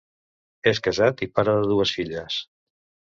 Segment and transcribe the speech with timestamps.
[0.71, 2.39] És casat i pare de dues filles.